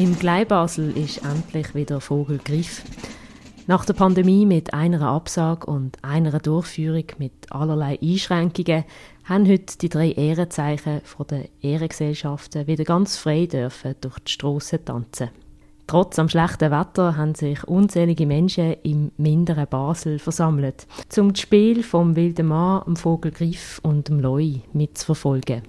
[0.00, 2.82] Im Gleibasel ist endlich wieder Vogelgriff.
[3.66, 8.84] Nach der Pandemie mit einer Absage und einer Durchführung mit allerlei Einschränkungen
[9.24, 14.82] haben heute die drei Ehrenzeichen von der Ehrengesellschaften wieder ganz frei dürfen durch die Strassen
[14.86, 15.28] tanzen.
[15.86, 20.86] Trotz am schlechten Wetter haben sich unzählige Menschen im minderen Basel versammelt,
[21.18, 25.60] um das Spiel vom wilden Mann, dem Vogelgriff und dem Loi mitzuverfolgen.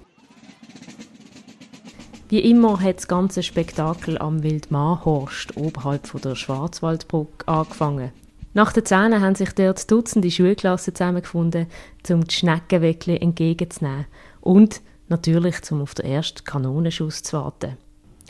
[2.32, 8.10] Wie immer hat das ganze Spektakel am Wildmarhorst oberhalb von der Schwarzwaldbrücke angefangen.
[8.54, 11.66] Nach den Zähnen haben sich dort Dutzende Schulklassen zusammengefunden,
[12.08, 14.06] um die Schneckenweckli entgegenzunehmen
[14.40, 17.76] und natürlich zum auf den ersten Kanonenschuss zu warten.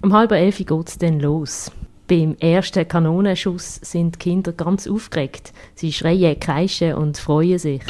[0.02, 1.70] Um halb elf geht es dann los.
[2.08, 5.52] Beim ersten Kanonenschuss sind die Kinder ganz aufgeregt.
[5.76, 7.82] Sie schreien, kreischen und freuen sich.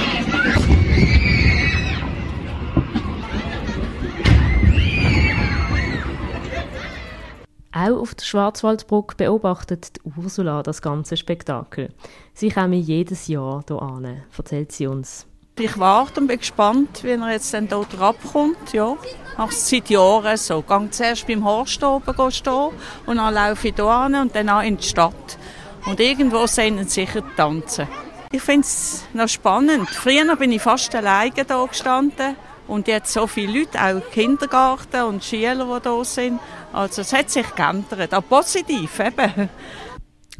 [7.82, 11.88] Auch auf der Schwarzwaldbrücke beobachtet Ursula das ganze Spektakel.
[12.32, 15.26] Sie kommen jedes Jahr hier an, erzählt sie uns.
[15.58, 18.72] Ich warte und bin gespannt, wie er jetzt dann dort abkommt.
[18.72, 18.96] Ja,
[19.36, 20.60] mache es seit Jahren so.
[20.60, 22.70] Ich gehe zuerst beim Horst oben stehen
[23.06, 25.38] und dann laufe ich hier an und dann in die Stadt.
[25.84, 27.88] Und irgendwo sehen sie sicher tanzen.
[28.30, 29.90] Ich finde es noch spannend.
[29.90, 32.36] Früher bin ich fast alleine hier gestanden
[32.72, 36.40] und jetzt so viele Leute, auch Kindergarten und Schüler, die hier sind.
[36.72, 39.50] Also es hat sich geändert, auch positiv eben.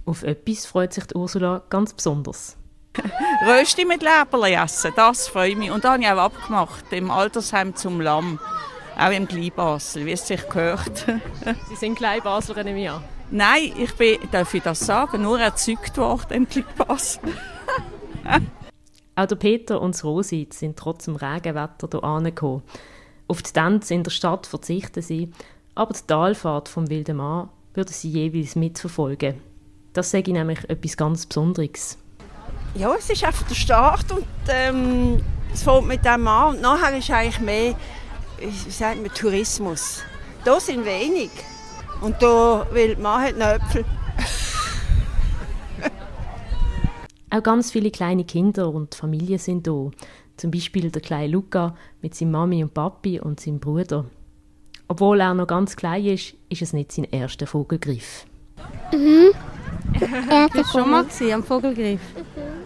[0.06, 2.56] Auf etwas freut sich Ursula ganz besonders.
[3.47, 5.70] Rösti mit Leberli essen, das freut mich.
[5.70, 8.41] Und da habe ich auch abgemacht, im Altersheim zum Lamm.
[8.98, 11.06] Auch im Kleinbasel, wie es sich gehört.
[11.69, 13.03] Sie sind Kleinbaslerin im Jahr?
[13.30, 17.20] Nein, ich bin, darf ich das sagen, nur erzeugt worden im Kleinbasel.
[19.14, 22.62] Auch der Peter und das Rosi sind trotz dem Regenwetter hier angekommen.
[23.28, 25.30] Auf die Tänze in der Stadt verzichten sie,
[25.74, 29.41] aber die Talfahrt vom Wilden Mann würden sie jeweils mitverfolgen.
[29.92, 31.98] Das sage ich nämlich etwas ganz Besonderes.
[32.75, 35.20] Ja, es ist einfach der Start und ähm,
[35.53, 37.75] es fängt mit dem an und nachher ist eigentlich mehr,
[38.38, 40.00] wie sagt man, Tourismus.
[40.44, 41.31] Da sind wenig
[42.00, 43.84] und da will man hat noch Äpfel.
[47.32, 49.91] Auch ganz viele kleine Kinder und Familien sind da.
[50.37, 54.04] Zum Beispiel der kleine Luca mit seiner Mami und Papi und seinem Bruder.
[54.87, 58.26] Obwohl er noch ganz klein ist, ist es nicht sein erster Vogelgriff.
[58.93, 59.32] Mhm.
[60.00, 62.00] Er war schon mal am Vogelgriff.
[62.15, 62.62] Mhm.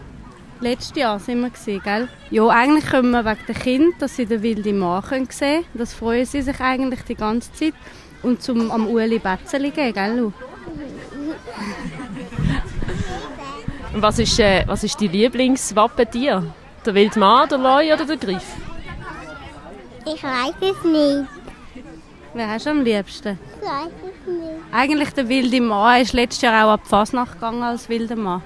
[0.60, 2.08] Letztes Jahr sind wir gewesen, gell?
[2.30, 5.64] Ja, eigentlich können wir wegen der Kinder, dass sie den wilden Mann sehen können.
[5.74, 7.74] Das freuen sie sich eigentlich die ganze Zeit.
[8.22, 10.32] Und zum am Ueli Betzeli gehen, gell,
[13.96, 14.02] Lu?
[14.02, 16.54] was ist, äh, was ist die Lieblingswappentier?
[16.84, 18.54] Der Wildmann, der Leu oder der Griff?
[20.06, 21.30] Ich weiß es nicht.
[22.34, 23.38] Wer hast du am liebsten?
[23.60, 24.50] Ich weiß es nicht.
[24.72, 28.42] Eigentlich der wilde Mann ist letztes Jahr auch ab Fasnacht gegangen als wilder Mann.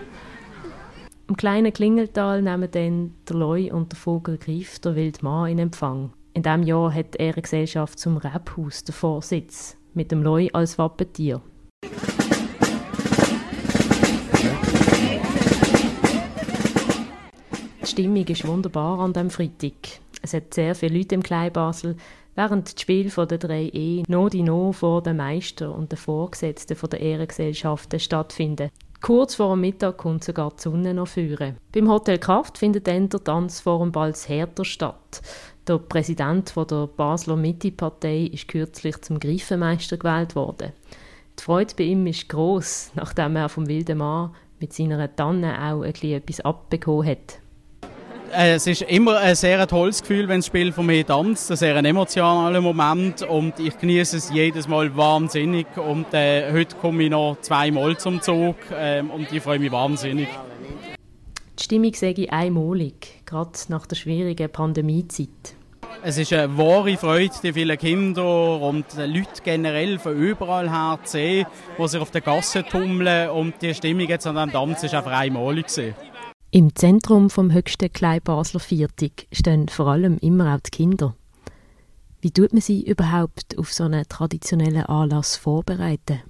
[1.28, 6.12] Im kleinen Klingeltal nehmen dann der Leu und der Vogel Griff der Wildmann in Empfang.
[6.32, 11.42] In diesem Jahr hat die Ehrengesellschaft zum Rebhaus den Vorsitz, mit dem Leu als Wappentier.
[17.90, 19.72] Stimmung ist wunderbar an diesem Freitag.
[20.22, 21.96] Es hat sehr viele Leute im Kleinbasel,
[22.36, 26.76] während das Spiel der drei E no die no vor den Meister und den Vorgesetzten
[26.88, 28.70] der Ehrengesellschaften stattfinden.
[29.00, 31.56] Kurz vor dem Mittag kommt sogar die Sonne noch führen.
[31.72, 35.20] Beim Hotel Kraft findet dann der Tanz vor dem Balz Hertha statt.
[35.66, 40.72] Der Präsident der Basler Mitte-Partei ist kürzlich zum Greifenmeister gewählt worden.
[41.40, 44.30] Die Freude bei ihm ist groß, nachdem er vom wilden Mann
[44.60, 47.40] mit seiner Tanne auch etwas abbekommen hat.
[48.32, 51.50] Äh, es ist immer ein sehr tolles Gefühl, wenn das Spiel von mir tanzt.
[51.50, 55.66] Ein sehr emotionaler Moment und ich genieße es jedes Mal wahnsinnig.
[55.76, 60.28] Und äh, heute komme ich noch zweimal zum Zug äh, und ich freue mich wahnsinnig.
[61.58, 65.56] Die Stimmung sehe ich einmalig, gerade nach der schwierigen Pandemiezeit.
[66.02, 71.12] Es ist eine wahre Freude, die vielen Kinder und Leute generell von überall her zu
[71.12, 71.46] sehen,
[71.78, 75.12] die sich auf der Gasse tummeln und die Stimmung jetzt an diesem Tanz ist einfach
[75.12, 75.94] einmalig gewesen.
[76.52, 81.14] Im Zentrum vom höchsten Kleinbasler Viertig stehen vor allem immer auch die Kinder.
[82.20, 86.22] Wie tut man sie überhaupt auf so einen traditionellen Anlass vorbereiten?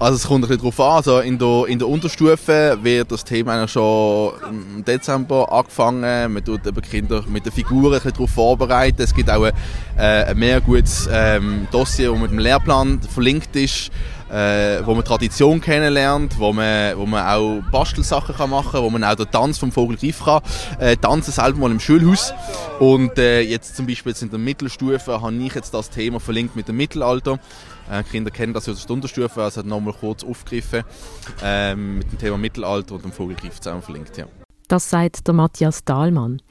[0.00, 0.96] Also es kommt ein bisschen darauf an.
[0.96, 6.32] Also in, der, in der Unterstufe wird das Thema schon im Dezember angefangen.
[6.32, 9.02] Man tut eben Kinder mit den Figuren ein bisschen darauf vorbereiten.
[9.02, 9.52] Es gibt auch ein,
[9.96, 13.92] äh, ein mehr gutes ähm, Dossier, das mit dem Lehrplan verlinkt ist
[14.34, 18.90] äh, wo man Tradition kennenlernt, wo man, wo man auch Bastelsachen kann machen kann, wo
[18.90, 20.42] man auch den Tanz vom Vogelgriff kann
[20.80, 22.34] äh, tanzen, selber mal im Schulhaus.
[22.80, 26.66] Und äh, jetzt zum Beispiel in der Mittelstufe habe ich jetzt das Thema verlinkt mit
[26.66, 27.38] dem Mittelalter.
[27.88, 30.82] Äh, Kinder kennen das ja aus der Unterstufe, also hat nochmal kurz aufgegriffen
[31.42, 34.16] äh, mit dem Thema Mittelalter und dem Vogelgriff zusammen verlinkt.
[34.16, 34.26] Ja.
[34.66, 36.42] Das sagt der Matthias Dahlmann.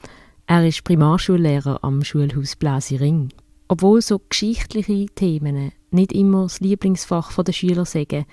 [0.46, 3.30] Er ist Primarschullehrer am Schulhaus Bläsiring.
[3.68, 8.26] Obwohl so geschichtliche Themen nicht immer das Lieblingsfach der Schüler sagen,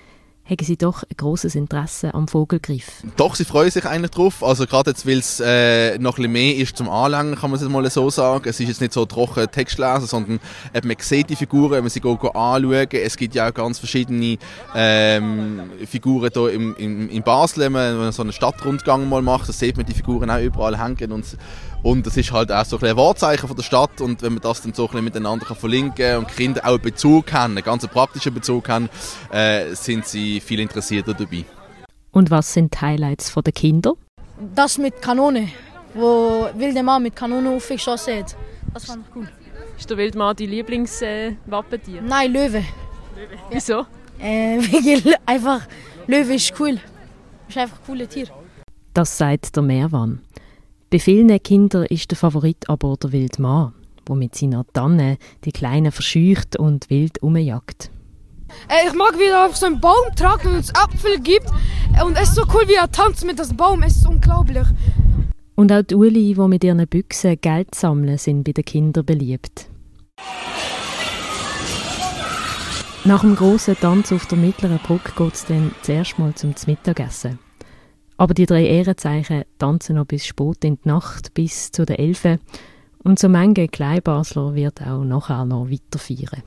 [0.44, 3.02] haben sie doch ein grosses Interesse am Vogelgriff.
[3.16, 4.42] Doch, sie freuen sich eigentlich drauf.
[4.42, 7.60] Also gerade jetzt, weil es äh, noch ein bisschen mehr ist zum Anlangen, kann man
[7.60, 8.48] es mal so sagen.
[8.48, 10.40] Es ist jetzt nicht so trocken Text lesen, sondern
[10.74, 12.32] eben, man sieht die Figuren, wenn man sie go, go.
[12.32, 14.38] Es gibt ja auch ganz verschiedene
[14.74, 19.52] ähm, Figuren hier im, im, in Basel, wenn man so einen Stadtrundgang mal macht, da
[19.52, 21.24] sieht man die Figuren auch überall hängen und
[21.82, 24.40] und das ist halt auch so ein, ein Wahrzeichen von der Stadt und wenn man
[24.40, 27.86] das dann so ein bisschen miteinander kann und Kinder auch einen Bezug haben, einen ganz
[27.88, 28.88] praktischen Bezug haben,
[29.32, 31.44] äh, sind sie viel interessierter dabei.
[32.10, 33.94] Und was sind die Highlights der Kinder?
[34.54, 35.48] Das mit Kanone,
[35.94, 38.36] wo wilde Mann mit Kanone aufgeschossen hat.
[38.74, 39.28] Das fand ich cool.
[39.78, 41.98] Ist der Wildmann dein Lieblingswappentier?
[41.98, 42.58] Äh, Nein, Löwe.
[43.16, 43.38] Löwe.
[43.50, 43.86] Wieso?
[44.18, 45.62] Äh, wegen einfach,
[46.06, 46.78] Löwe ist cool.
[47.48, 48.28] Ist einfach ein cooles Tier.
[48.94, 50.20] Das sagt der Meerwan.
[50.90, 53.72] Bei vielen Kindern ist der Favorit aber der Wildmann,
[54.06, 57.90] der mit seiner Tanne die Kleinen verscheucht und wild umjagt.
[58.68, 61.46] Äh, ich mag, wie er auf so einen Baum tragt und uns Apfel gibt.
[62.04, 63.82] Und es ist so cool, wie er tanzt mit dem Baum.
[63.82, 64.66] Es ist unglaublich.
[65.54, 69.68] Und auch die Uli, die mit ihren Büchsen Geld sammeln, sind bei den Kindern beliebt.
[73.04, 77.38] Nach dem grossen Tanz auf der mittleren Brücke geht es dann zuerst mal zum Mittagessen.
[78.16, 82.38] Aber die drei Ehrenzeichen tanzen noch bis spät in die Nacht, bis zu den Elfen.
[83.02, 86.44] Und so manche Kleinbasler wird auch nachher noch weiter feiern.